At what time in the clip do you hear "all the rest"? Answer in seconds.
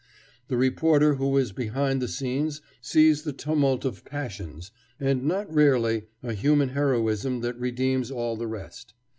8.09-8.95